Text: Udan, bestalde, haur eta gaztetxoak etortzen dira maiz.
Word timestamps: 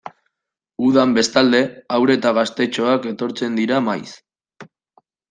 Udan, 0.85 1.11
bestalde, 1.17 1.59
haur 1.97 2.13
eta 2.13 2.31
gaztetxoak 2.37 3.05
etortzen 3.13 3.61
dira 3.61 3.83
maiz. 3.89 4.15